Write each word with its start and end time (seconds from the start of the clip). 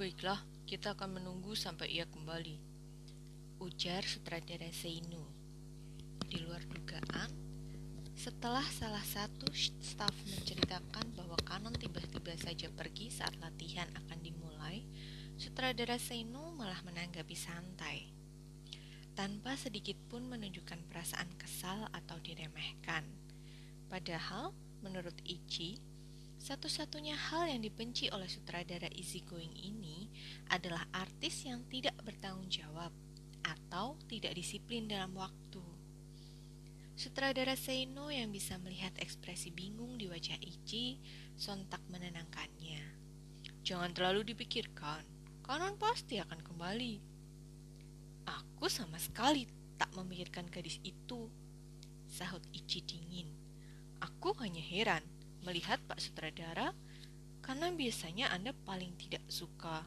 Baiklah, 0.00 0.40
kita 0.64 0.96
akan 0.96 1.20
menunggu 1.20 1.52
sampai 1.52 1.92
ia 1.92 2.08
kembali. 2.08 2.56
Ujar 3.60 4.00
sutradara 4.00 4.72
Seinu. 4.72 5.28
Di 6.24 6.40
luar 6.40 6.64
dugaan, 6.64 7.28
setelah 8.16 8.64
salah 8.64 9.04
satu 9.04 9.52
staf 9.52 10.16
menceritakan 10.24 11.04
bahwa 11.12 11.36
Kanon 11.44 11.76
tiba-tiba 11.76 12.32
saja 12.40 12.72
pergi 12.72 13.12
saat 13.12 13.36
latihan 13.44 13.92
akan 13.92 14.24
dimulai, 14.24 14.88
sutradara 15.36 16.00
Seinu 16.00 16.48
malah 16.56 16.80
menanggapi 16.80 17.36
santai. 17.36 18.08
Tanpa 19.12 19.52
sedikit 19.60 20.00
pun 20.08 20.24
menunjukkan 20.24 20.80
perasaan 20.88 21.28
kesal 21.36 21.92
atau 21.92 22.16
diremehkan. 22.24 23.04
Padahal, 23.92 24.56
menurut 24.80 25.20
Ichi, 25.28 25.76
satu-satunya 26.40 27.12
hal 27.12 27.52
yang 27.52 27.60
dibenci 27.60 28.08
oleh 28.08 28.24
sutradara 28.24 28.88
easygoing 28.96 29.52
ini 29.60 30.08
adalah 30.48 30.88
artis 30.96 31.44
yang 31.44 31.68
tidak 31.68 31.92
bertanggung 32.00 32.48
jawab 32.48 32.88
atau 33.44 34.00
tidak 34.08 34.32
disiplin 34.32 34.88
dalam 34.88 35.12
waktu. 35.12 35.60
Sutradara 36.96 37.52
Seino 37.60 38.08
yang 38.08 38.32
bisa 38.32 38.56
melihat 38.56 38.92
ekspresi 38.96 39.52
bingung 39.52 40.00
di 40.00 40.08
wajah 40.08 40.40
Ichi 40.40 40.96
sontak 41.36 41.84
menenangkannya. 41.92 42.80
Jangan 43.60 43.92
terlalu 43.92 44.32
dipikirkan, 44.32 45.04
kanan 45.44 45.76
pasti 45.76 46.24
akan 46.24 46.40
kembali. 46.40 46.94
Aku 48.24 48.72
sama 48.72 48.96
sekali 48.96 49.44
tak 49.76 49.92
memikirkan 49.92 50.48
gadis 50.48 50.80
itu, 50.80 51.28
sahut 52.08 52.44
Ichi 52.56 52.80
dingin. 52.80 53.28
Aku 54.00 54.32
hanya 54.40 54.60
heran 54.60 55.04
melihat 55.44 55.80
Pak 55.88 56.00
Sutradara 56.00 56.76
karena 57.40 57.72
biasanya 57.72 58.30
Anda 58.30 58.52
paling 58.66 58.92
tidak 59.00 59.24
suka. 59.26 59.82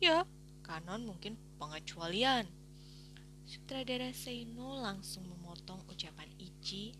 Ya, 0.00 0.24
kanon 0.64 1.06
mungkin 1.06 1.36
pengecualian. 1.60 2.48
Sutradara 3.44 4.08
Seino 4.16 4.80
langsung 4.80 5.28
memotong 5.28 5.84
ucapan 5.92 6.28
Ichi. 6.40 6.96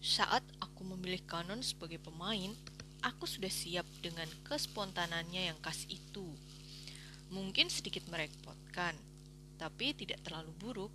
Saat 0.00 0.42
aku 0.58 0.82
memilih 0.88 1.20
kanon 1.28 1.60
sebagai 1.60 2.00
pemain, 2.00 2.52
aku 3.04 3.28
sudah 3.28 3.52
siap 3.52 3.84
dengan 4.00 4.26
kespontanannya 4.48 5.52
yang 5.52 5.58
khas 5.60 5.84
itu. 5.86 6.32
Mungkin 7.28 7.68
sedikit 7.68 8.06
merepotkan, 8.08 8.96
tapi 9.60 9.92
tidak 9.92 10.22
terlalu 10.24 10.52
buruk. 10.56 10.92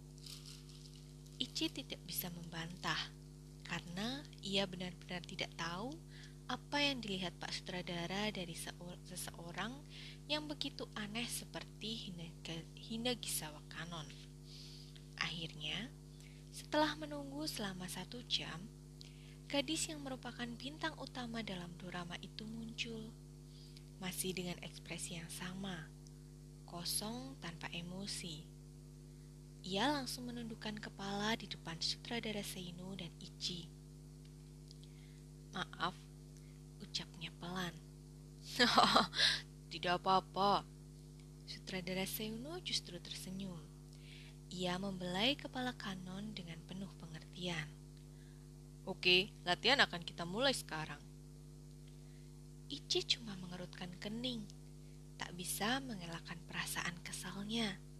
Ichi 1.38 1.70
tidak 1.70 2.02
bisa 2.06 2.30
membantah 2.34 3.21
karena 3.72 4.20
ia 4.44 4.68
benar-benar 4.68 5.24
tidak 5.24 5.48
tahu 5.56 5.96
apa 6.52 6.84
yang 6.84 7.00
dilihat 7.00 7.32
Pak 7.40 7.56
Sutradara 7.56 8.28
dari 8.28 8.52
seseorang 9.08 9.72
yang 10.28 10.44
begitu 10.44 10.84
aneh 11.00 11.24
seperti 11.24 12.12
Hinagisawa 12.76 13.64
Kanon. 13.72 14.12
Akhirnya, 15.16 15.88
setelah 16.52 17.00
menunggu 17.00 17.48
selama 17.48 17.88
satu 17.88 18.20
jam, 18.28 18.60
gadis 19.48 19.88
yang 19.88 20.04
merupakan 20.04 20.52
bintang 20.60 20.92
utama 21.00 21.40
dalam 21.40 21.72
drama 21.80 22.20
itu 22.20 22.44
muncul. 22.44 23.08
Masih 24.04 24.36
dengan 24.36 24.60
ekspresi 24.60 25.16
yang 25.16 25.32
sama, 25.32 25.88
kosong 26.68 27.40
tanpa 27.40 27.72
emosi. 27.72 28.51
Ia 29.62 29.94
langsung 29.94 30.26
menundukkan 30.26 30.82
kepala 30.82 31.38
di 31.38 31.46
depan 31.46 31.78
sutradara 31.78 32.42
Seino 32.42 32.98
dan 32.98 33.14
Ichi. 33.22 33.70
Maaf, 35.54 35.94
ucapnya 36.82 37.30
pelan. 37.38 37.76
Tidak 39.72 40.02
apa-apa. 40.02 40.66
Sutradara 41.46 42.10
Seino 42.10 42.58
justru 42.66 42.98
tersenyum. 42.98 43.62
Ia 44.50 44.82
membelai 44.82 45.38
kepala 45.38 45.78
Kanon 45.78 46.34
dengan 46.34 46.58
penuh 46.66 46.90
pengertian. 46.98 47.70
Oke, 48.90 49.30
latihan 49.46 49.78
akan 49.86 50.02
kita 50.02 50.26
mulai 50.26 50.58
sekarang. 50.58 51.00
Ichi 52.66 53.06
cuma 53.06 53.38
mengerutkan 53.38 53.94
kening, 54.02 54.42
tak 55.22 55.38
bisa 55.38 55.78
mengelakkan 55.86 56.42
perasaan 56.50 56.98
kesalnya. 57.06 57.91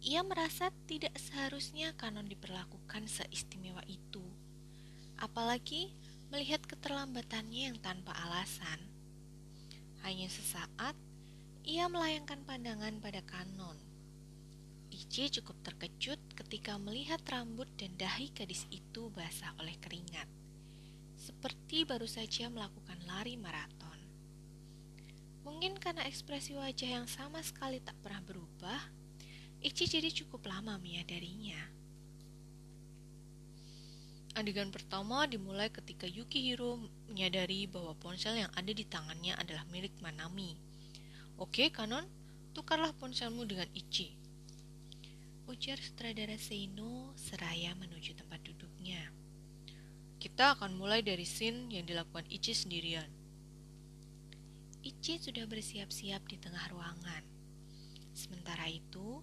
Ia 0.00 0.24
merasa 0.24 0.72
tidak 0.88 1.12
seharusnya 1.20 1.92
kanon 1.92 2.24
diperlakukan 2.24 3.04
seistimewa 3.04 3.84
itu, 3.84 4.24
apalagi 5.20 5.92
melihat 6.32 6.64
keterlambatannya 6.64 7.68
yang 7.68 7.78
tanpa 7.84 8.16
alasan. 8.16 8.80
Hanya 10.00 10.32
sesaat, 10.32 10.96
ia 11.68 11.84
melayangkan 11.92 12.40
pandangan 12.48 12.96
pada 13.04 13.20
kanon. 13.28 13.76
Ichi 14.88 15.28
cukup 15.36 15.60
terkejut 15.60 16.16
ketika 16.32 16.80
melihat 16.80 17.20
rambut 17.28 17.68
dan 17.76 17.92
dahi 18.00 18.32
gadis 18.32 18.64
itu 18.72 19.12
basah 19.12 19.52
oleh 19.60 19.76
keringat, 19.84 20.26
seperti 21.20 21.84
baru 21.84 22.08
saja 22.08 22.48
melakukan 22.48 22.96
lari 23.04 23.36
maraton. 23.36 24.00
Mungkin 25.44 25.76
karena 25.76 26.08
ekspresi 26.08 26.56
wajah 26.56 27.04
yang 27.04 27.06
sama 27.08 27.44
sekali 27.44 27.84
tak 27.84 28.00
pernah 28.00 28.24
berubah, 28.24 28.80
Ichi 29.60 29.84
jadi 29.84 30.08
cukup 30.08 30.48
lama 30.48 30.80
menyadarinya. 30.80 31.60
Adegan 34.32 34.72
pertama 34.72 35.28
dimulai 35.28 35.68
ketika 35.68 36.08
Yukihiro 36.08 36.80
menyadari 37.12 37.68
bahwa 37.68 37.92
ponsel 38.00 38.40
yang 38.40 38.48
ada 38.56 38.72
di 38.72 38.88
tangannya 38.88 39.36
adalah 39.36 39.68
milik 39.68 39.92
Manami. 40.00 40.56
Oke, 41.36 41.68
Kanon, 41.68 42.08
tukarlah 42.56 42.96
ponselmu 42.96 43.44
dengan 43.44 43.68
Ichi. 43.76 44.16
Ujar 45.44 45.76
sutradara 45.76 46.40
Seino 46.40 47.12
seraya 47.20 47.76
menuju 47.76 48.16
tempat 48.16 48.40
duduknya. 48.40 49.12
Kita 50.16 50.56
akan 50.56 50.72
mulai 50.72 51.04
dari 51.04 51.28
scene 51.28 51.68
yang 51.68 51.84
dilakukan 51.84 52.24
Ichi 52.32 52.56
sendirian. 52.56 53.12
Ichi 54.80 55.20
sudah 55.20 55.44
bersiap-siap 55.44 56.24
di 56.24 56.40
tengah 56.40 56.64
ruangan. 56.72 57.24
Sementara 58.16 58.64
itu, 58.72 59.20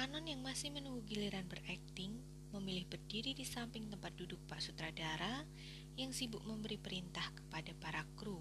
Kanon 0.00 0.24
yang 0.24 0.40
masih 0.40 0.72
menunggu 0.72 1.04
giliran 1.04 1.44
berakting 1.44 2.24
memilih 2.56 2.88
berdiri 2.88 3.36
di 3.36 3.44
samping 3.44 3.84
tempat 3.92 4.16
duduk 4.16 4.40
Pak 4.48 4.64
Sutradara 4.64 5.44
yang 5.92 6.08
sibuk 6.08 6.40
memberi 6.40 6.80
perintah 6.80 7.28
kepada 7.36 7.76
para 7.76 8.00
kru. 8.16 8.40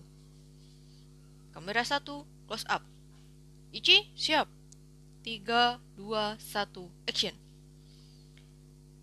Kamera 1.52 1.84
satu, 1.84 2.24
close 2.48 2.64
up. 2.72 2.80
Ichi, 3.75 4.08
siap. 4.16 4.48
Tiga, 5.19 5.84
dua, 6.00 6.40
satu, 6.40 6.88
action. 7.03 7.36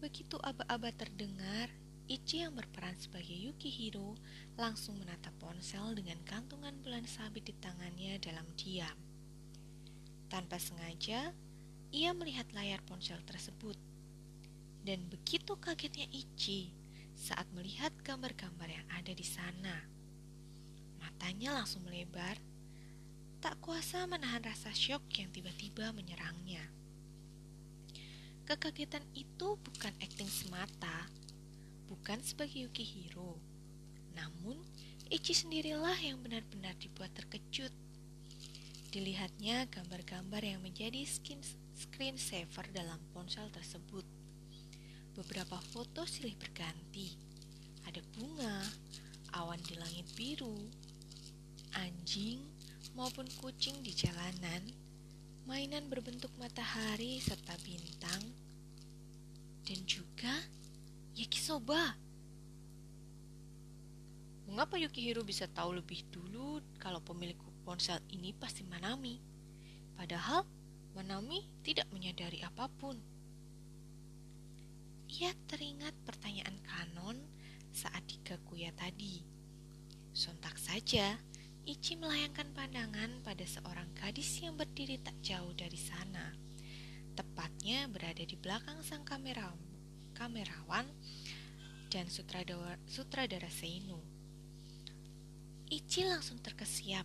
Begitu 0.01 0.41
aba-aba 0.41 0.89
terdengar, 0.97 1.69
Ichi 2.09 2.41
yang 2.41 2.57
berperan 2.57 2.97
sebagai 2.97 3.37
Yukihiro 3.37 4.17
langsung 4.57 4.97
menatap 4.97 5.37
ponsel 5.37 5.93
dengan 5.93 6.25
kantungan 6.25 6.73
bulan 6.81 7.05
sabit 7.05 7.53
di 7.53 7.55
tangannya 7.61 8.17
dalam 8.17 8.49
diam. 8.57 8.97
Tanpa 10.33 10.57
sengaja, 10.57 11.37
ia 11.91 12.15
melihat 12.17 12.47
layar 12.55 12.83
ponsel 12.87 13.19
tersebut. 13.27 13.77
Dan 14.87 15.03
begitu 15.11 15.59
kagetnya 15.59 16.07
Ichi 16.15 16.71
saat 17.17 17.49
melihat 17.57 17.91
gambar-gambar 18.07 18.71
yang 18.71 18.87
ada 18.95 19.11
di 19.11 19.27
sana. 19.27 19.83
Matanya 21.03 21.59
langsung 21.59 21.83
melebar, 21.83 22.39
tak 23.43 23.59
kuasa 23.59 24.07
menahan 24.07 24.45
rasa 24.45 24.71
syok 24.71 25.03
yang 25.19 25.31
tiba-tiba 25.35 25.91
menyerangnya. 25.91 26.63
Kekagetan 28.47 29.03
itu 29.11 29.59
bukan 29.59 29.91
akting 29.99 30.31
semata, 30.31 31.11
bukan 31.91 32.23
sebagai 32.23 32.71
Yukihiro. 32.71 33.43
Namun, 34.15 34.63
Ichi 35.11 35.35
sendirilah 35.35 35.99
yang 35.99 36.23
benar-benar 36.23 36.79
dibuat 36.79 37.11
terkejut. 37.15 37.75
Dilihatnya 38.95 39.67
gambar-gambar 39.67 40.43
yang 40.47 40.63
menjadi 40.63 41.03
skin 41.03 41.43
screensaver 41.77 42.73
dalam 42.73 42.97
ponsel 43.13 43.53
tersebut. 43.53 44.03
Beberapa 45.13 45.61
foto 45.61 46.09
silih 46.09 46.33
berganti. 46.41 47.13
Ada 47.85 48.01
bunga, 48.17 48.65
awan 49.37 49.61
di 49.63 49.77
langit 49.77 50.09
biru, 50.17 50.57
anjing 51.77 52.41
maupun 52.97 53.29
kucing 53.39 53.77
di 53.85 53.93
jalanan, 53.93 54.65
mainan 55.45 55.87
berbentuk 55.93 56.33
matahari 56.41 57.21
serta 57.21 57.53
bintang, 57.63 58.25
dan 59.69 59.79
juga 59.85 60.33
yakisoba. 61.13 61.95
Mengapa 64.49 64.81
Yukihiro 64.81 65.21
bisa 65.27 65.45
tahu 65.51 65.77
lebih 65.77 66.07
dulu 66.09 66.65
kalau 66.81 67.03
pemilik 67.05 67.37
ponsel 67.67 68.01
ini 68.15 68.33
pasti 68.33 68.63
Manami? 68.65 69.19
Padahal 69.99 70.47
Manami 70.97 71.45
tidak 71.61 71.85
menyadari 71.93 72.41
apa 72.41 72.73
pun. 72.73 72.97
Ia 75.13 75.29
teringat 75.45 75.93
pertanyaan 76.09 76.57
Kanon 76.65 77.21
saat 77.69 78.01
di 78.09 78.17
Gakuya 78.25 78.73
tadi. 78.73 79.21
Sontak 80.17 80.57
saja, 80.57 81.21
Ichi 81.69 82.01
melayangkan 82.01 82.49
pandangan 82.57 83.21
pada 83.21 83.45
seorang 83.45 83.93
gadis 83.93 84.41
yang 84.41 84.57
berdiri 84.57 84.97
tak 84.97 85.13
jauh 85.21 85.53
dari 85.53 85.77
sana. 85.77 86.33
Tepatnya 87.13 87.93
berada 87.93 88.25
di 88.25 88.33
belakang 88.33 88.81
sang 88.81 89.05
kamera, 89.05 89.53
kamerawan 90.17 90.89
dan 91.93 92.09
sutradara, 92.09 92.81
sutradara 92.89 93.53
Seinu. 93.53 94.01
Ichi 95.69 96.09
langsung 96.09 96.41
terkesiap 96.41 97.05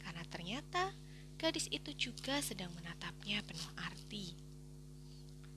karena 0.00 0.24
ternyata 0.24 0.96
gadis 1.36 1.68
itu 1.68 2.10
juga 2.10 2.40
sedang 2.40 2.72
menatapnya 2.76 3.44
penuh 3.44 3.70
arti. 3.78 4.36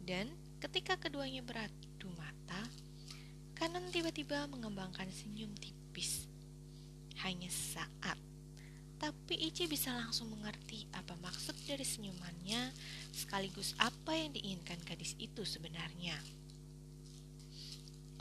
Dan 0.03 0.31
ketika 0.59 0.99
keduanya 0.99 1.43
beradu 1.43 2.09
mata, 2.19 2.63
Kanan 3.59 3.91
tiba-tiba 3.91 4.47
mengembangkan 4.47 5.11
senyum 5.11 5.51
tipis. 5.59 6.31
Hanya 7.19 7.51
saat, 7.51 8.15
tapi 8.95 9.35
Ichi 9.35 9.67
bisa 9.67 9.91
langsung 9.91 10.31
mengerti 10.31 10.87
apa 10.95 11.19
maksud 11.19 11.55
dari 11.67 11.83
senyumannya 11.83 12.71
sekaligus 13.11 13.75
apa 13.75 14.15
yang 14.15 14.31
diinginkan 14.31 14.79
gadis 14.87 15.11
itu 15.19 15.43
sebenarnya. 15.43 16.15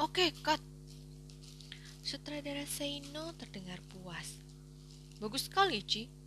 Oke, 0.02 0.34
cut. 0.42 0.58
Sutradara 2.02 2.66
Seino 2.66 3.30
terdengar 3.38 3.78
puas. 3.94 4.42
Bagus 5.22 5.46
sekali, 5.46 5.78
Ichi. 5.86 6.17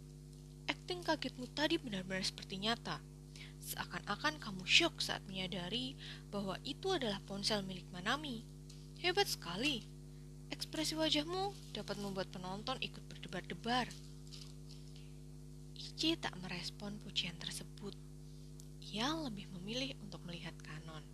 Kagetmu 1.00 1.48
tadi 1.56 1.80
benar-benar 1.80 2.28
seperti 2.28 2.60
nyata. 2.60 3.00
Seakan-akan 3.64 4.36
kamu 4.44 4.68
syok 4.68 5.00
saat 5.00 5.24
menyadari 5.24 5.96
bahwa 6.28 6.60
itu 6.68 6.92
adalah 6.92 7.24
ponsel 7.24 7.64
milik 7.64 7.88
Manami. 7.96 8.44
Hebat 9.00 9.32
sekali. 9.32 9.88
Ekspresi 10.52 11.00
wajahmu 11.00 11.56
dapat 11.72 11.96
membuat 11.96 12.28
penonton 12.36 12.76
ikut 12.84 13.00
berdebar-debar. 13.08 13.88
Ichi 15.80 16.20
tak 16.20 16.36
merespon 16.44 17.00
pujian 17.00 17.40
tersebut. 17.40 17.96
Ia 18.92 19.16
lebih 19.16 19.48
memilih 19.56 19.96
untuk 20.04 20.20
melihat 20.28 20.54
kanon. 20.60 21.08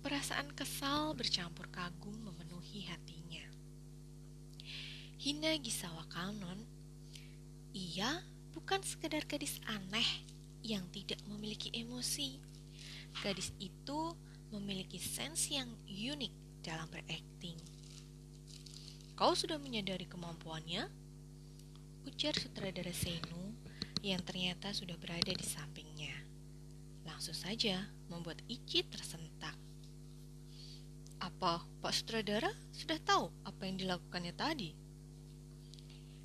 Perasaan 0.00 0.48
kesal 0.56 1.12
bercampur 1.12 1.68
kagum 1.68 2.16
memenuhi 2.24 2.88
hatinya. 2.88 3.44
Hina 5.20 5.52
Gisawa 5.60 6.08
Kanon 6.08 6.64
ia 7.76 8.24
bukan 8.56 8.80
sekedar 8.80 9.20
gadis 9.28 9.60
aneh 9.68 10.24
yang 10.64 10.88
tidak 10.88 11.20
memiliki 11.28 11.68
emosi. 11.76 12.40
Gadis 13.20 13.52
itu 13.60 14.16
memiliki 14.48 14.96
sense 14.96 15.52
yang 15.52 15.68
unik 15.84 16.64
dalam 16.64 16.88
berakting. 16.88 17.60
Kau 19.12 19.36
sudah 19.36 19.60
menyadari 19.60 20.08
kemampuannya? 20.08 20.88
Ujar 22.08 22.32
sutradara 22.40 22.96
Senu 22.96 23.52
yang 24.00 24.24
ternyata 24.24 24.72
sudah 24.72 24.96
berada 24.96 25.36
di 25.36 25.44
sampingnya. 25.44 26.16
Langsung 27.04 27.36
saja 27.36 27.92
membuat 28.08 28.40
Ichi 28.48 28.88
tersentak. 28.88 29.56
Apa 31.20 31.64
Pak 31.80 31.92
Sutradara 31.92 32.52
sudah 32.72 33.00
tahu 33.04 33.32
apa 33.44 33.62
yang 33.64 33.80
dilakukannya 33.80 34.34
tadi? 34.36 34.85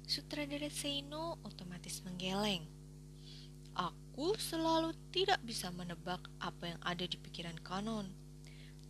Sutradara 0.09 0.69
Seino 0.73 1.37
otomatis 1.45 2.01
menggeleng. 2.01 2.65
Aku 3.77 4.33
selalu 4.35 4.91
tidak 5.13 5.39
bisa 5.45 5.69
menebak 5.71 6.19
apa 6.41 6.73
yang 6.73 6.81
ada 6.83 7.05
di 7.05 7.15
pikiran 7.15 7.55
Kanon. 7.61 8.09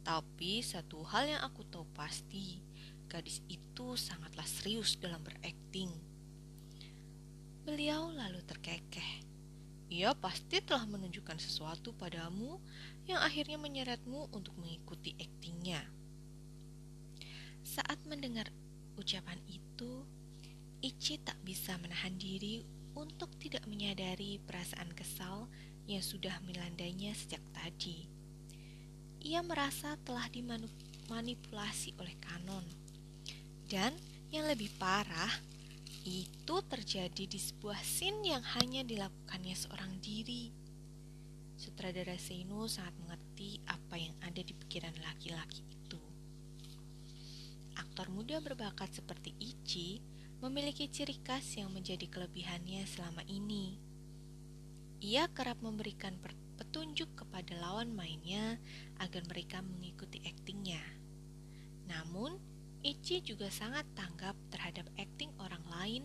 Tapi 0.02 0.66
satu 0.66 1.06
hal 1.06 1.30
yang 1.30 1.42
aku 1.46 1.62
tahu 1.70 1.86
pasti, 1.94 2.64
gadis 3.06 3.44
itu 3.52 3.94
sangatlah 4.00 4.48
serius 4.48 4.98
dalam 4.98 5.22
berakting. 5.22 5.94
Beliau 7.62 8.10
lalu 8.10 8.42
terkekeh. 8.48 9.28
Ia 9.92 10.16
pasti 10.16 10.64
telah 10.64 10.88
menunjukkan 10.88 11.38
sesuatu 11.38 11.92
padamu 11.94 12.58
yang 13.06 13.20
akhirnya 13.20 13.60
menyeretmu 13.60 14.32
untuk 14.32 14.56
mengikuti 14.58 15.14
aktingnya. 15.20 15.84
Saat 17.62 18.00
mendengar 18.08 18.50
ucapan 18.96 19.38
itu, 19.46 20.08
Ichi 20.82 21.22
tak 21.22 21.38
bisa 21.46 21.78
menahan 21.78 22.18
diri 22.18 22.66
untuk 22.98 23.30
tidak 23.38 23.62
menyadari 23.70 24.42
perasaan 24.42 24.90
kesal 24.98 25.46
yang 25.86 26.02
sudah 26.02 26.42
melandainya 26.42 27.14
sejak 27.14 27.42
tadi. 27.54 28.10
Ia 29.22 29.46
merasa 29.46 29.94
telah 30.02 30.26
dimanipulasi 30.34 31.94
oleh 32.02 32.18
kanon. 32.18 32.66
Dan 33.70 33.94
yang 34.34 34.50
lebih 34.50 34.74
parah, 34.82 35.30
itu 36.02 36.56
terjadi 36.66 37.30
di 37.30 37.38
sebuah 37.38 37.78
scene 37.86 38.34
yang 38.34 38.42
hanya 38.58 38.82
dilakukannya 38.82 39.54
seorang 39.54 40.02
diri. 40.02 40.50
Sutradara 41.62 42.18
Seino 42.18 42.66
sangat 42.66 42.98
mengerti 43.06 43.62
apa 43.70 44.02
yang 44.02 44.18
ada 44.26 44.42
di 44.42 44.58
pikiran 44.58 44.98
laki-laki 44.98 45.62
itu. 45.62 46.02
Aktor 47.78 48.10
muda 48.10 48.42
berbakat 48.42 48.90
seperti 48.98 49.38
Ichi 49.38 50.02
memiliki 50.42 50.90
ciri 50.90 51.22
khas 51.22 51.54
yang 51.54 51.70
menjadi 51.70 52.10
kelebihannya 52.10 52.82
selama 52.90 53.22
ini. 53.30 53.78
Ia 54.98 55.30
kerap 55.30 55.62
memberikan 55.62 56.18
petunjuk 56.58 57.14
kepada 57.14 57.54
lawan 57.62 57.94
mainnya 57.94 58.58
agar 58.98 59.22
mereka 59.30 59.62
mengikuti 59.62 60.18
aktingnya. 60.26 60.82
Namun, 61.86 62.42
Ichi 62.82 63.22
juga 63.22 63.54
sangat 63.54 63.86
tanggap 63.94 64.34
terhadap 64.50 64.90
akting 64.98 65.30
orang 65.38 65.62
lain 65.70 66.04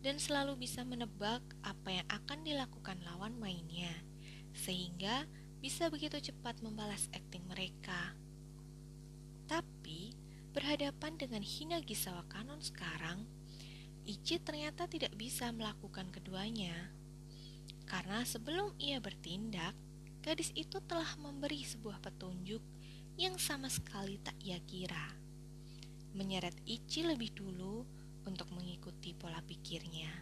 dan 0.00 0.16
selalu 0.16 0.64
bisa 0.64 0.80
menebak 0.80 1.44
apa 1.60 2.00
yang 2.00 2.08
akan 2.08 2.40
dilakukan 2.40 2.96
lawan 3.04 3.36
mainnya, 3.36 3.92
sehingga 4.56 5.28
bisa 5.60 5.92
begitu 5.92 6.16
cepat 6.32 6.64
membalas 6.64 7.12
akting 7.12 7.44
mereka. 7.44 8.16
Tapi, 9.44 10.16
berhadapan 10.56 11.20
dengan 11.20 11.44
Hina 11.44 11.84
Gisawa 11.84 12.24
Kanon 12.32 12.64
sekarang, 12.64 13.28
Ichi 14.04 14.36
ternyata 14.36 14.84
tidak 14.84 15.16
bisa 15.16 15.48
melakukan 15.48 16.12
keduanya. 16.12 16.92
Karena 17.88 18.20
sebelum 18.24 18.76
ia 18.76 19.00
bertindak, 19.00 19.72
gadis 20.20 20.52
itu 20.52 20.80
telah 20.84 21.08
memberi 21.20 21.64
sebuah 21.64 22.00
petunjuk 22.04 22.60
yang 23.16 23.40
sama 23.40 23.72
sekali 23.72 24.20
tak 24.20 24.36
ia 24.44 24.60
kira. 24.60 25.08
Menyeret 26.12 26.56
Ichi 26.68 27.04
lebih 27.04 27.32
dulu 27.32 27.84
untuk 28.28 28.48
mengikuti 28.52 29.16
pola 29.16 29.40
pikirnya. 29.40 30.12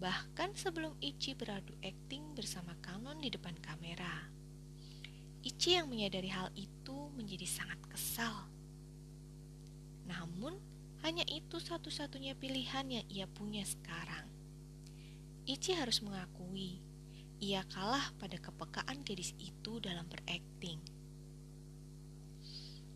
Bahkan 0.00 0.56
sebelum 0.56 0.96
Ichi 1.00 1.36
beradu 1.36 1.76
akting 1.84 2.32
bersama 2.32 2.72
Kanon 2.80 3.20
di 3.20 3.28
depan 3.28 3.56
kamera. 3.60 4.28
Ichi 5.40 5.76
yang 5.76 5.88
menyadari 5.88 6.28
hal 6.28 6.52
itu 6.56 7.12
menjadi 7.16 7.48
sangat 7.48 7.80
kesal. 7.88 8.48
Namun, 10.08 10.56
hanya 11.00 11.24
itu 11.28 11.56
satu-satunya 11.56 12.36
pilihan 12.36 12.86
yang 12.88 13.06
ia 13.08 13.26
punya 13.28 13.64
sekarang. 13.64 14.28
Ichi 15.48 15.72
harus 15.72 16.04
mengakui, 16.04 16.84
ia 17.40 17.64
kalah 17.72 18.12
pada 18.20 18.36
kepekaan 18.36 19.00
gadis 19.00 19.32
itu 19.40 19.80
dalam 19.80 20.04
berakting. 20.12 20.78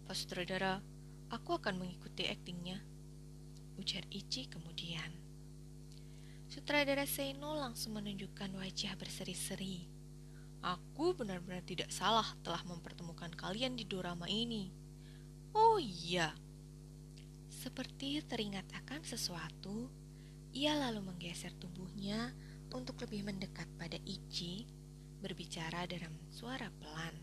Pak 0.04 0.12
sutradara, 0.12 0.84
aku 1.32 1.56
akan 1.56 1.80
mengikuti 1.80 2.28
aktingnya, 2.28 2.76
ujar 3.80 4.04
Ichi 4.12 4.44
kemudian. 4.52 5.08
Sutradara 6.52 7.08
Seino 7.08 7.56
langsung 7.56 7.96
menunjukkan 7.96 8.52
wajah 8.54 8.94
berseri-seri. 9.00 9.88
Aku 10.60 11.16
benar-benar 11.16 11.64
tidak 11.64 11.88
salah 11.88 12.28
telah 12.44 12.60
mempertemukan 12.68 13.32
kalian 13.32 13.80
di 13.80 13.88
dorama 13.88 14.28
ini. 14.28 14.68
Oh 15.56 15.80
iya, 15.80 16.36
seperti 17.64 18.20
teringat 18.28 18.68
akan 18.84 19.00
sesuatu, 19.00 19.88
ia 20.52 20.76
lalu 20.76 21.00
menggeser 21.00 21.48
tubuhnya 21.56 22.36
untuk 22.68 23.00
lebih 23.00 23.24
mendekat 23.24 23.64
pada 23.80 23.96
Ichi, 24.04 24.68
berbicara 25.24 25.88
dalam 25.88 26.12
suara 26.28 26.68
pelan. 26.68 27.16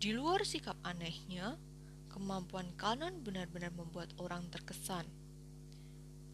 Di 0.00 0.16
luar 0.16 0.48
sikap 0.48 0.80
anehnya, 0.80 1.60
kemampuan 2.08 2.72
kanan 2.80 3.20
benar-benar 3.20 3.68
membuat 3.76 4.16
orang 4.16 4.48
terkesan. 4.48 5.04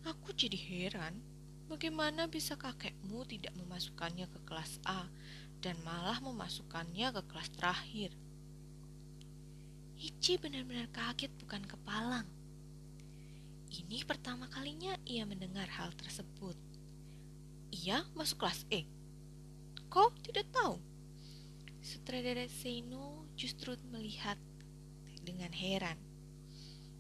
Aku 0.07 0.31
jadi 0.31 0.55
heran, 0.55 1.19
bagaimana 1.67 2.31
bisa 2.31 2.55
kakekmu 2.55 3.27
tidak 3.27 3.59
memasukkannya 3.59 4.31
ke 4.31 4.39
kelas 4.47 4.79
A 4.87 5.11
dan 5.59 5.75
malah 5.83 6.23
memasukkannya 6.23 7.11
ke 7.11 7.23
kelas 7.27 7.51
terakhir. 7.59 8.15
Ichi 9.99 10.39
benar-benar 10.39 10.87
kaget 10.95 11.35
bukan 11.43 11.67
kepalang. 11.67 12.38
Ini 13.69 14.05
pertama 14.09 14.49
kalinya 14.49 14.97
ia 15.05 15.29
mendengar 15.29 15.69
hal 15.69 15.93
tersebut. 15.97 16.57
Ia 17.73 18.05
masuk 18.17 18.45
kelas 18.45 18.65
E. 18.73 18.89
Kau 19.93 20.13
tidak 20.25 20.49
tahu? 20.53 20.81
Sutradara 21.85 22.49
Seino 22.49 23.29
justru 23.37 23.77
melihat 23.93 24.37
dengan 25.25 25.53
heran. 25.53 25.97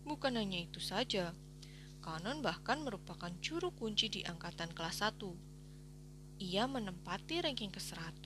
Bukan 0.04 0.36
hanya 0.36 0.64
itu 0.64 0.80
saja, 0.80 1.36
Kanon 2.08 2.40
bahkan 2.40 2.80
merupakan 2.80 3.28
juru 3.44 3.68
kunci 3.74 4.08
di 4.08 4.20
angkatan 4.24 4.72
kelas 4.72 5.04
1. 5.04 5.20
Ia 6.40 6.64
menempati 6.64 7.44
ranking 7.44 7.68
ke-100, 7.68 8.24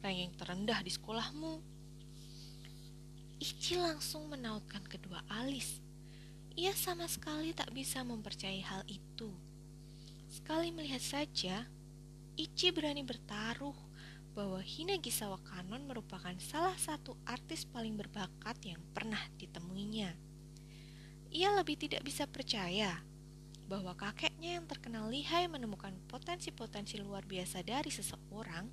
ranking 0.00 0.32
terendah 0.38 0.80
di 0.80 0.88
sekolahmu. 0.88 1.60
Ichi 3.42 3.76
langsung 3.76 4.30
menautkan 4.32 4.80
kedua 4.86 5.20
alis. 5.28 5.82
Ia 6.52 6.76
sama 6.76 7.08
sekali 7.08 7.56
tak 7.56 7.72
bisa 7.72 8.04
mempercayai 8.04 8.60
hal 8.60 8.84
itu. 8.84 9.32
Sekali 10.28 10.68
melihat 10.68 11.00
saja, 11.00 11.64
Ichi 12.36 12.68
berani 12.68 13.00
bertaruh 13.00 13.76
bahwa 14.36 14.60
Hinagisawa 14.60 15.40
Kanon 15.44 15.84
merupakan 15.88 16.32
salah 16.40 16.76
satu 16.76 17.16
artis 17.24 17.64
paling 17.64 17.96
berbakat 17.96 18.56
yang 18.64 18.80
pernah 18.92 19.20
ditemuinya. 19.40 20.12
Ia 21.32 21.48
lebih 21.56 21.80
tidak 21.80 22.04
bisa 22.04 22.28
percaya 22.28 23.00
bahwa 23.64 23.96
kakeknya 23.96 24.60
yang 24.60 24.68
terkenal 24.68 25.08
lihai 25.08 25.48
menemukan 25.48 25.96
potensi-potensi 26.04 27.00
luar 27.00 27.24
biasa 27.24 27.64
dari 27.64 27.88
seseorang 27.88 28.68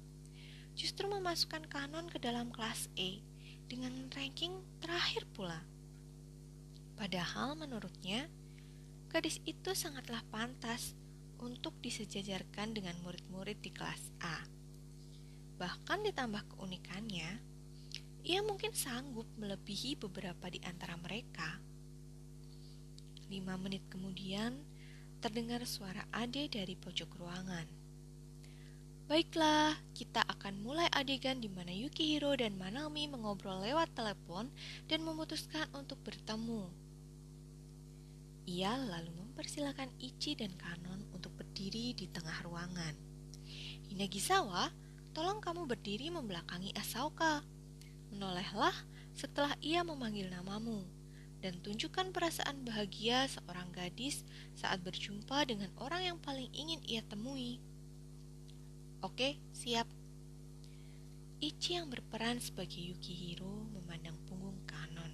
justru 0.75 1.07
memasukkan 1.07 1.67
Kanon 1.71 2.11
ke 2.11 2.19
dalam 2.19 2.51
kelas 2.51 2.91
E 2.99 3.23
dengan 3.71 4.11
ranking 4.11 4.59
terakhir 4.83 5.23
pula. 5.31 5.78
Padahal 6.99 7.55
menurutnya, 7.55 8.27
gadis 9.07 9.39
itu 9.47 9.71
sangatlah 9.71 10.19
pantas 10.27 10.99
untuk 11.39 11.71
disejajarkan 11.79 12.75
dengan 12.75 12.99
murid-murid 13.07 13.55
di 13.63 13.71
kelas 13.71 14.11
A. 14.19 14.43
Bahkan 15.55 16.03
ditambah 16.11 16.43
keunikannya, 16.51 17.39
ia 18.27 18.43
mungkin 18.43 18.75
sanggup 18.75 19.23
melebihi 19.39 19.95
beberapa 19.95 20.51
di 20.51 20.59
antara 20.67 20.99
mereka. 20.99 21.63
Lima 23.31 23.55
menit 23.55 23.87
kemudian, 23.87 24.59
terdengar 25.23 25.63
suara 25.63 26.03
Ade 26.11 26.51
dari 26.51 26.75
pojok 26.75 27.15
ruangan. 27.15 27.67
Baiklah, 29.07 29.73
kita 29.95 30.21
akan 30.27 30.61
mulai 30.61 30.85
adegan 30.93 31.39
di 31.39 31.47
mana 31.49 31.71
Yukihiro 31.73 32.35
dan 32.35 32.59
Manami 32.59 33.09
mengobrol 33.09 33.63
lewat 33.63 33.95
telepon 33.95 34.51
dan 34.85 35.01
memutuskan 35.01 35.65
untuk 35.73 35.97
bertemu. 36.05 36.78
Ia 38.49 38.73
lalu 38.81 39.13
mempersilahkan 39.13 39.93
Ichi 40.01 40.33
dan 40.33 40.49
Kanon 40.57 41.05
untuk 41.13 41.29
berdiri 41.37 41.93
di 41.93 42.09
tengah 42.09 42.33
ruangan. 42.41 42.97
Hinagisawa, 43.93 44.73
tolong 45.13 45.37
kamu 45.37 45.69
berdiri 45.69 46.09
membelakangi 46.09 46.73
Asauka. 46.73 47.45
Menolehlah 48.09 48.73
setelah 49.13 49.53
ia 49.61 49.85
memanggil 49.85 50.33
namamu 50.33 50.81
dan 51.45 51.61
tunjukkan 51.61 52.09
perasaan 52.09 52.65
bahagia 52.65 53.29
seorang 53.29 53.69
gadis 53.69 54.25
saat 54.57 54.81
berjumpa 54.81 55.45
dengan 55.45 55.69
orang 55.77 56.09
yang 56.09 56.17
paling 56.17 56.49
ingin 56.49 56.81
ia 56.89 57.05
temui. 57.05 57.61
Oke, 59.05 59.37
siap. 59.53 59.85
Ichi 61.37 61.77
yang 61.77 61.93
berperan 61.93 62.41
sebagai 62.41 62.81
Yukihiro 62.81 63.69
memandang 63.77 64.17
punggung 64.25 64.57
Kanon. 64.65 65.13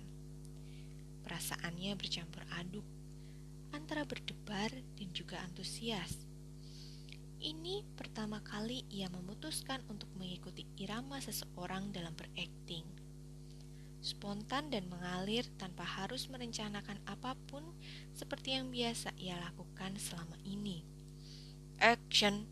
Perasaannya 1.27 1.99
bercampur 1.99 2.47
aduk 2.63 2.94
antara 3.75 4.07
berdebar 4.07 4.71
dan 4.71 5.09
juga 5.11 5.43
antusias. 5.43 6.23
Ini 7.43 7.83
pertama 7.99 8.39
kali 8.39 8.87
ia 8.87 9.11
memutuskan 9.11 9.83
untuk 9.91 10.07
mengikuti 10.15 10.63
irama 10.79 11.19
seseorang 11.19 11.91
dalam 11.91 12.15
berakting. 12.15 12.87
Spontan 13.99 14.71
dan 14.71 14.87
mengalir 14.87 15.43
tanpa 15.59 15.83
harus 15.83 16.31
merencanakan 16.31 17.03
apa 17.05 17.35
pun 17.51 17.61
seperti 18.15 18.55
yang 18.55 18.71
biasa 18.71 19.11
ia 19.19 19.35
lakukan 19.37 19.99
selama 19.99 20.39
ini. 20.47 20.81
Action! 21.77 22.47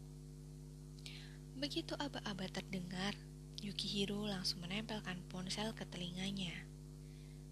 Begitu 1.55 1.95
aba-aba 1.95 2.51
terdengar, 2.51 3.15
Yukihiro 3.63 4.27
langsung 4.27 4.59
menempelkan 4.59 5.23
ponsel 5.31 5.71
ke 5.71 5.87
telinganya. 5.87 6.51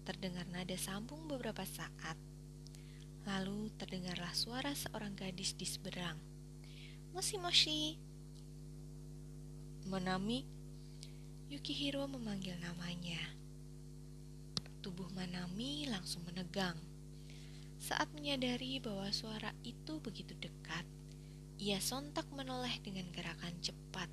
Terdengar 0.04 0.44
nada 0.52 0.76
sambung 0.76 1.24
beberapa 1.24 1.64
saat, 1.64 2.18
Lalu 3.22 3.70
terdengarlah 3.78 4.34
suara 4.34 4.74
seorang 4.74 5.14
gadis 5.14 5.54
di 5.54 5.62
seberang. 5.62 6.18
Moshi 7.14 7.38
moshi. 7.38 7.94
Manami. 9.86 10.42
Yukihiro 11.46 12.08
memanggil 12.10 12.58
namanya. 12.58 13.22
Tubuh 14.82 15.06
Manami 15.14 15.86
langsung 15.86 16.26
menegang. 16.26 16.74
Saat 17.78 18.10
menyadari 18.10 18.82
bahwa 18.82 19.06
suara 19.14 19.54
itu 19.62 20.02
begitu 20.02 20.34
dekat, 20.42 20.82
ia 21.62 21.78
sontak 21.78 22.26
menoleh 22.34 22.74
dengan 22.82 23.06
gerakan 23.14 23.54
cepat. 23.62 24.10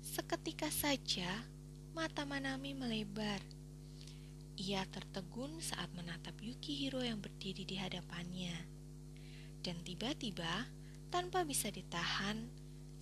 Seketika 0.00 0.72
saja, 0.72 1.44
mata 1.92 2.24
Manami 2.24 2.72
melebar 2.72 3.40
ia 4.56 4.84
tertegun 4.88 5.60
saat 5.62 5.88
menatap 5.96 6.36
Yukihiro 6.40 7.00
yang 7.00 7.18
berdiri 7.18 7.64
di 7.64 7.80
hadapannya. 7.80 8.54
Dan 9.62 9.80
tiba-tiba, 9.86 10.68
tanpa 11.08 11.46
bisa 11.46 11.70
ditahan, 11.70 12.50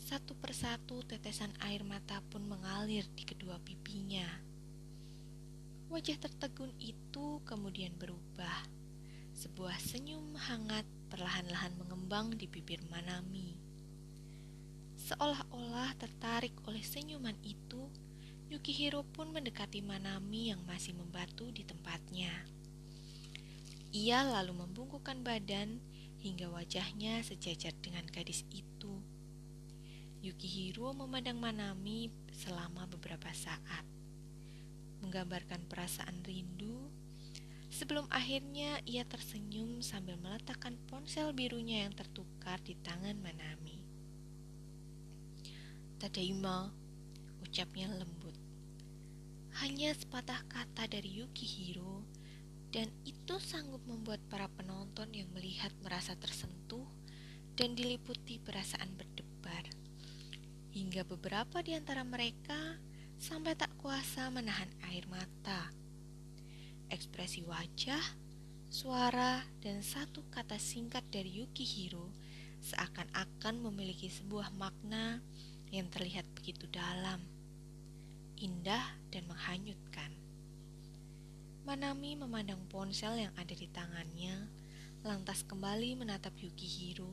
satu 0.01 0.33
persatu 0.39 1.05
tetesan 1.05 1.53
air 1.63 1.85
mata 1.85 2.21
pun 2.29 2.43
mengalir 2.45 3.05
di 3.17 3.25
kedua 3.25 3.61
pipinya. 3.61 4.27
Wajah 5.91 6.23
tertegun 6.23 6.71
itu 6.79 7.43
kemudian 7.43 7.95
berubah. 7.99 8.67
Sebuah 9.35 9.79
senyum 9.81 10.39
hangat 10.39 10.87
perlahan-lahan 11.11 11.75
mengembang 11.75 12.31
di 12.39 12.47
bibir 12.47 12.79
Manami. 12.87 13.59
Seolah-olah 15.01 15.97
tertarik 15.99 16.55
oleh 16.69 16.85
senyuman 16.85 17.35
itu, 17.43 17.91
Yukihiro 18.51 19.07
pun 19.07 19.31
mendekati 19.31 19.79
Manami 19.79 20.51
yang 20.51 20.59
masih 20.67 20.91
membatu 20.99 21.55
di 21.55 21.63
tempatnya. 21.63 22.35
Ia 23.95 24.27
lalu 24.27 24.67
membungkukkan 24.67 25.23
badan 25.23 25.79
hingga 26.19 26.51
wajahnya 26.51 27.23
sejajar 27.23 27.71
dengan 27.79 28.03
gadis 28.11 28.43
itu. 28.51 28.99
Yukihiro 30.27 30.91
memandang 30.99 31.39
Manami 31.39 32.11
selama 32.35 32.91
beberapa 32.91 33.31
saat, 33.31 33.87
menggambarkan 34.99 35.71
perasaan 35.71 36.19
rindu. 36.27 36.91
Sebelum 37.71 38.11
akhirnya 38.11 38.83
ia 38.83 39.07
tersenyum 39.07 39.79
sambil 39.79 40.19
meletakkan 40.19 40.75
ponsel 40.91 41.31
birunya 41.31 41.87
yang 41.87 41.95
tertukar 41.95 42.59
di 42.67 42.75
tangan 42.83 43.15
Manami. 43.23 43.79
Tadaima, 46.03 46.75
ucapnya 47.41 47.89
lembut. 47.95 48.20
Hanya 49.61 49.93
sepatah 49.93 50.41
kata 50.49 50.89
dari 50.89 51.21
Yukihiro, 51.21 52.01
dan 52.73 52.89
itu 53.05 53.37
sanggup 53.37 53.85
membuat 53.85 54.17
para 54.33 54.49
penonton 54.57 55.13
yang 55.13 55.29
melihat 55.37 55.69
merasa 55.85 56.17
tersentuh 56.17 56.89
dan 57.61 57.77
diliputi 57.77 58.41
perasaan 58.41 58.89
berdebar. 58.97 59.69
Hingga 60.73 61.05
beberapa 61.05 61.61
di 61.61 61.77
antara 61.77 62.01
mereka 62.09 62.81
sampai 63.21 63.53
tak 63.53 63.69
kuasa 63.77 64.33
menahan 64.33 64.73
air 64.89 65.05
mata. 65.13 65.69
Ekspresi 66.89 67.45
wajah, 67.45 68.01
suara, 68.73 69.45
dan 69.61 69.85
satu 69.85 70.25
kata 70.33 70.57
singkat 70.57 71.05
dari 71.13 71.45
Yukihiro 71.45 72.09
seakan-akan 72.65 73.61
memiliki 73.61 74.09
sebuah 74.09 74.57
makna 74.57 75.21
yang 75.69 75.85
terlihat 75.93 76.25
begitu 76.33 76.65
dalam 76.73 77.40
indah 78.41 78.97
dan 79.13 79.29
menghanyutkan. 79.29 80.09
Manami 81.69 82.17
memandang 82.17 82.65
ponsel 82.73 83.29
yang 83.29 83.35
ada 83.37 83.53
di 83.53 83.69
tangannya, 83.69 84.49
lantas 85.05 85.45
kembali 85.45 86.01
menatap 86.01 86.33
Yukihiro, 86.41 87.13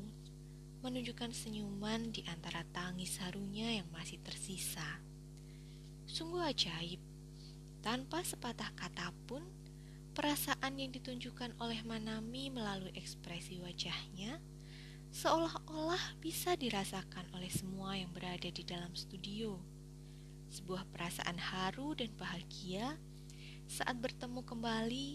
menunjukkan 0.79 1.35
senyuman 1.35 2.15
di 2.15 2.23
antara 2.31 2.63
tangis 2.71 3.19
harunya 3.19 3.83
yang 3.83 3.91
masih 3.91 4.23
tersisa. 4.23 5.03
Sungguh 6.07 6.47
ajaib, 6.47 7.03
tanpa 7.83 8.23
sepatah 8.23 8.71
kata 8.79 9.11
pun, 9.27 9.43
perasaan 10.15 10.79
yang 10.79 10.95
ditunjukkan 10.95 11.59
oleh 11.59 11.83
Manami 11.83 12.47
melalui 12.47 12.95
ekspresi 12.95 13.59
wajahnya 13.59 14.39
seolah-olah 15.11 16.19
bisa 16.23 16.55
dirasakan 16.55 17.27
oleh 17.35 17.51
semua 17.51 17.95
yang 17.99 18.11
berada 18.11 18.47
di 18.47 18.63
dalam 18.63 18.91
studio 18.95 19.76
sebuah 20.51 20.87
perasaan 20.91 21.37
haru 21.37 21.93
dan 21.97 22.11
bahagia 22.15 22.95
saat 23.67 23.99
bertemu 23.99 24.41
kembali 24.47 25.09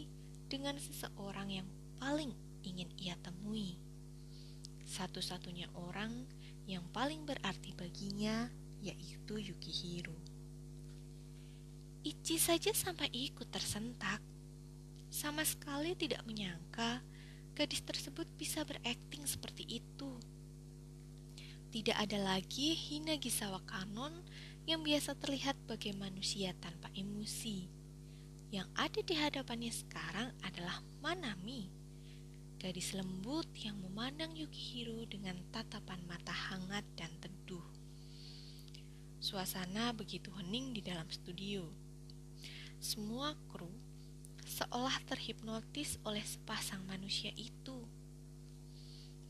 dengan 0.46 0.76
seseorang 0.76 1.48
yang 1.48 1.68
paling 1.96 2.36
ingin 2.62 2.88
ia 3.00 3.16
temui. 3.24 3.80
Satu-satunya 4.84 5.72
orang 5.72 6.28
yang 6.68 6.84
paling 6.92 7.24
berarti 7.24 7.72
baginya 7.72 8.52
yaitu 8.84 9.40
Yukihiro. 9.40 10.14
Ichi 12.02 12.36
saja 12.36 12.74
sampai 12.74 13.08
ikut 13.14 13.46
tersentak. 13.48 14.18
Sama 15.12 15.46
sekali 15.46 15.94
tidak 15.94 16.26
menyangka 16.26 16.98
gadis 17.54 17.84
tersebut 17.84 18.26
bisa 18.34 18.66
berakting 18.66 19.22
seperti 19.22 19.80
itu. 19.80 20.18
Tidak 21.72 21.96
ada 21.96 22.20
lagi 22.20 22.76
Hinagisawa 22.76 23.64
Kanon 23.64 24.12
yang 24.62 24.86
biasa 24.86 25.18
terlihat 25.18 25.58
sebagai 25.58 25.90
manusia 25.98 26.54
tanpa 26.62 26.86
emosi. 26.94 27.66
Yang 28.52 28.68
ada 28.78 29.00
di 29.02 29.14
hadapannya 29.16 29.72
sekarang 29.72 30.28
adalah 30.44 30.78
Manami, 31.02 31.66
gadis 32.62 32.94
lembut 32.94 33.48
yang 33.58 33.74
memandang 33.82 34.30
Yukihiro 34.38 35.02
dengan 35.10 35.34
tatapan 35.50 35.98
mata 36.06 36.30
hangat 36.30 36.86
dan 36.94 37.10
teduh. 37.18 37.64
Suasana 39.18 39.90
begitu 39.90 40.30
hening 40.38 40.78
di 40.78 40.82
dalam 40.84 41.10
studio. 41.10 41.66
Semua 42.78 43.34
kru 43.50 43.70
seolah 44.46 45.00
terhipnotis 45.08 45.98
oleh 46.06 46.22
sepasang 46.22 46.82
manusia 46.86 47.34
itu. 47.34 47.82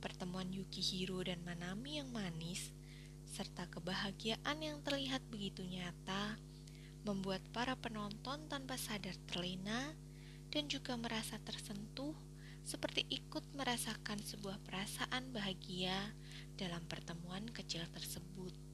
Pertemuan 0.03 0.51
Yukihiro 0.51 1.23
dan 1.23 1.41
Manami 1.47 2.03
yang 2.03 2.11
manis, 2.11 2.75
serta 3.33 3.65
kebahagiaan 3.73 4.61
yang 4.61 4.85
terlihat 4.85 5.25
begitu 5.33 5.65
nyata, 5.65 6.37
membuat 7.09 7.41
para 7.57 7.73
penonton 7.81 8.45
tanpa 8.53 8.77
sadar 8.77 9.17
terlena 9.25 9.97
dan 10.53 10.69
juga 10.69 10.93
merasa 11.01 11.41
tersentuh 11.41 12.13
seperti 12.63 13.09
ikut 13.09 13.43
merasakan 13.57 14.21
sebuah 14.21 14.61
perasaan 14.63 15.33
bahagia 15.33 15.97
dalam 16.55 16.85
pertemuan 16.87 17.49
kecil 17.51 17.83
tersebut. 17.91 18.72